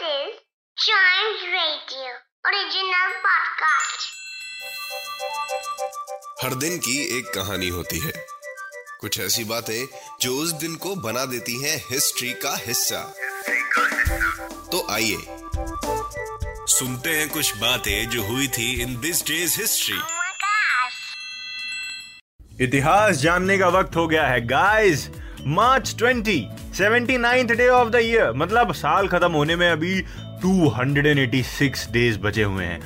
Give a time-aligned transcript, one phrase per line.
[0.00, 0.40] This is
[0.76, 2.10] Chimes Radio
[2.46, 4.00] original podcast.
[6.42, 8.12] हर दिन की एक कहानी होती है
[9.00, 9.86] कुछ ऐसी बातें
[10.20, 13.00] जो उस दिन को बना देती हैं हिस्ट्री का हिस्सा
[14.72, 15.18] तो आइए
[16.68, 19.98] सुनते हैं कुछ बातें जो हुई थी इन दिस डेज़ हिस्ट्री.
[22.64, 25.10] इतिहास जानने का वक्त हो गया है guys
[25.40, 30.00] March 20 79th day of the year मतलब साल खत्म होने में अभी
[30.42, 32.80] 286 डेज़ बचे हुए हैं।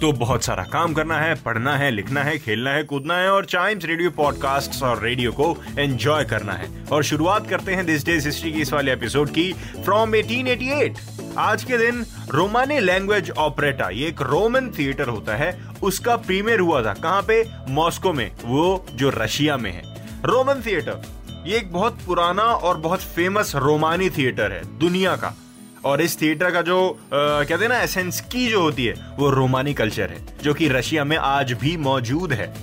[0.00, 3.44] तो बहुत सारा काम करना है, पढ़ना है, लिखना है, खेलना है, कूदना है और
[3.44, 8.26] चाइम्स रेडियो पॉडकास्ट और रेडियो को एंजॉय करना है। और शुरुआत करते हैं दिस डेज़
[8.26, 9.52] हिस्ट्री की इस वाले एपिसोड की
[9.84, 10.98] फ्रॉम 1888
[11.38, 16.82] आज के दिन रोमानी लैंग्वेज ऑपरेटा ये एक रोमन थिएटर होता है, उसका प्रीमियर हुआ
[16.82, 17.44] था। कहाँ पे?
[17.68, 19.82] मॉस्को में, वो जो रशिया में है।
[20.24, 25.36] रोमन थिएटर ये एक बहुत पुराना और बहुत फ़ेमस रोमानी थिएटर है दुनिया का।
[25.84, 29.30] और इस थिएटर का जो अ, कहते हैं ना एसेंस की जो होती है वो
[29.30, 32.54] रोमानी कल्चर है जो कि रशिया में आज भी मौजूद है।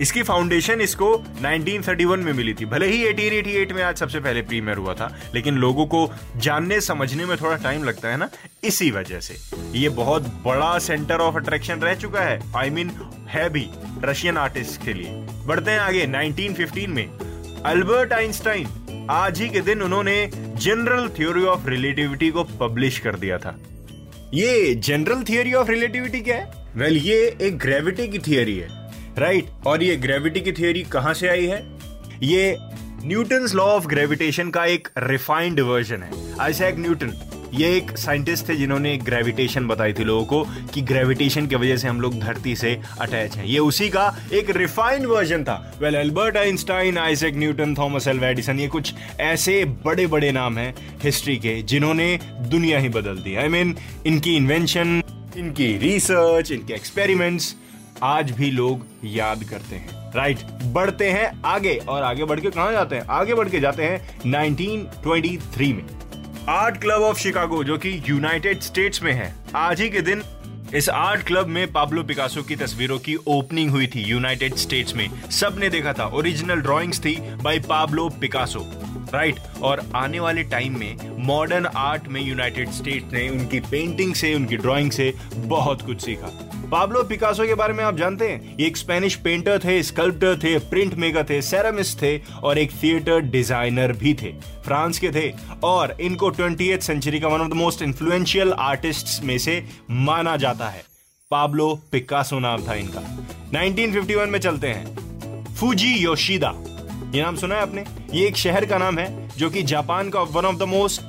[0.00, 4.76] इसकी फाउंडेशन इसको 1931 में मिली थी। भले ही 1888 में आज सबसे पहले प्रीमियर
[4.76, 8.28] हुआ था लेकिन लोगों को जानने समझने में थोड़ा टाइम लगता है ना
[8.64, 9.36] इसी वजह से।
[9.78, 13.70] ये बहुत बड़ा सेंटर ऑफ़ अट्रैक्शन रह चुका है। आई I मीन mean, है भी
[14.04, 15.08] रशियन आर्टिस्ट के लिए।
[15.46, 17.27] बढ़ते हैं आगे 1915 में।
[17.64, 18.66] अल्बर्ट आइंस्टाइन
[19.10, 23.60] आज ही के दिन उन्होंने जनरल थ्योरी ऑफ़ रिलेटिविटी को पब्लिश कर दिया था।
[24.34, 26.52] ये जनरल थ्योरी ऑफ़ रिलेटिविटी क्या है?
[26.76, 28.68] वेल well, ये एक ग्रेविटी की थ्योरी है।
[29.18, 29.66] Right right?
[29.66, 31.68] और ये ग्रेविटी की थ्योरी कहाँ से आई है?
[32.22, 32.56] ये
[33.02, 37.12] न्यूटन लॉ ऑफ़ ग्रेविटेशन का एक रिफाइंड वर्जन है। आइसैक न्यूटन
[37.54, 41.88] ये एक साइंटिस्ट थे जिन्होंने ग्रेविटेशन बताई थी लोगों को कि ग्रेविटेशन की वजह से
[41.88, 46.36] हम लोग धरती से अटैच हैं। ये उसी का एक रिफाइंड वर्जन था। Well Albert
[46.36, 51.62] Einstein Isaac Newton Thomas Alva Edison ये कुछ ऐसे बड़े बड़े नाम हैं हिस्ट्री के
[51.62, 55.02] जिन्होंने दुनिया ही बदल दी। आई I मीन mean, इनकी इन्वेंशन
[55.36, 57.56] इनकी रिसर्च इनके एक्सपेरिमेंट्स
[58.02, 60.52] आज भी लोग याद करते हैं। Right right.
[60.64, 63.02] बढ़ते हैं आगे और आगे बढ़ के कहाँ जाते हैं?
[63.10, 65.97] आगे बढ़ के जाते हैं 1923 में।
[66.48, 70.22] आर्ट क्लब ऑफ़ शिकागो, जो कि यूनाइटेड स्टेट्स में है। आज ही के दिन
[70.74, 75.30] इस आर्ट क्लब में पाब्लो पिकासो की तस्वीरों की ओपनिंग हुई थी यूनाइटेड स्टेट्स में।
[75.30, 78.72] सबने देखा था, ओरिजिनल ड्राइंग्स थी by Pablo Picasso.
[79.14, 79.62] Right right?
[79.62, 84.56] और आने वाले टाइम में मॉडर्न आर्ट में यूनाइटेड स्टेट्स ने उनकी पेंटिंग से, उनकी
[84.56, 88.56] ड्राइंग से बहुत कुछ सीखा। पाब्लो पिकासो के बारे में आप जानते हैं?
[88.60, 93.20] ये एक स्पेनिश पेंटर थे, स्कल्प्टर थे, प्रिंट मेकर थे, सेरामिस्ट थे और एक थिएटर
[93.20, 94.32] डिज़ाइनर भी थे।
[94.64, 99.38] फ्रांस के थे। और इनको ट्वेंटी सेंचुरी का one of the most influential artist में
[99.38, 100.84] से माना जाता है।
[101.30, 103.18] पाब्लो पिकासो नाम था इनका।
[103.52, 104.98] 1951 में चलते हैं।
[105.54, 106.54] Fuji Yoshida.
[107.14, 107.84] ये नाम सुना है आपने?
[108.14, 111.02] ये एक शहर का नाम है, जो कि जापान का वन ऑफ़ द मोस्ट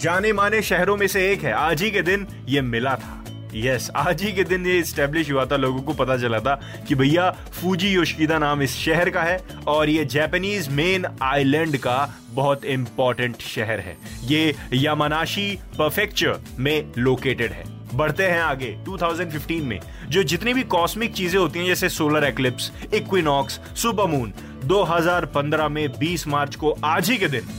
[0.00, 3.21] जाने माने शहरों में से एक है। आज ही के दिन ये मिला था।
[3.54, 6.54] यस आज ही के दिन ये स्टेब्लिश हुआ था, लोगों को पता चला था
[6.88, 12.14] कि भैया फूजी योशिदा नाम इस शहर का है और ये जापानीज मेन आइलैंड का
[12.30, 17.64] बहुत इंपॉर्टेंट शहर है। ये यामानाशी परफेक्चर में लोकेटेड है।
[17.94, 22.70] बढ़ते हैं आगे 2015 में, जो जितनी भी कॉस्मिक चीज़ें होती हैं, जैसे सोलर एक्लिप्स
[22.94, 24.32] इक्विनॉक्स सुपरमून
[24.64, 27.50] 2015 में 20 मार्च को आज ही के दिन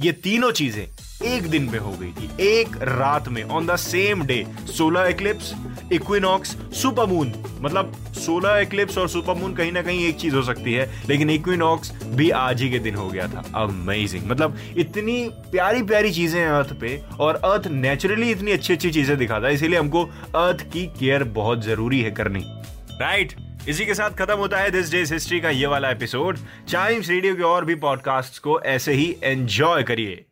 [0.00, 0.86] ये तीनों चीज़ें
[1.24, 4.44] एक दिन में हो गई थी। एक रात में on the same day
[4.76, 5.52] solar eclipse
[5.92, 10.88] equinox supermoon मतलब सोलर एक्लिप्स और सुपरमून कहीं ना कहीं एक चीज़ हो सकती है,
[11.08, 16.10] लेकिन इक्विनॉक्स भी आज ही के दिन हो गया था। अमेजिंग मतलब इतनी प्यारी प्यारी
[16.10, 20.04] चीज़ें हैं अर्थ पे, और अर्थ नेचुरली इतनी अच्छी अच्छी चीज़ें दिखाता है, इसीलिए हमको
[20.36, 22.44] अर्थ की केयर बहुत ज़रूरी है करनी।
[23.00, 23.68] Right right?
[23.68, 27.34] इसी के साथ खत्म होता है दिस डेज़ हिस्ट्री का ये वाला एपिसोड चाइम्स रेडियो
[27.34, 30.24] के और भी पॉडकास्ट को ऐसे ही एंजॉय करिए।